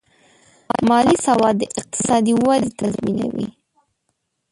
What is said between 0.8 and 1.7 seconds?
مالي سواد د